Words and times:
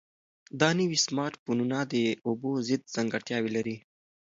دا 0.61 0.69
نوي 0.79 0.97
سمارټ 1.07 1.33
فونونه 1.43 1.79
د 1.93 1.95
اوبو 2.27 2.51
ضد 2.67 2.81
ځانګړتیاوې 2.95 3.51
لري. 3.57 3.77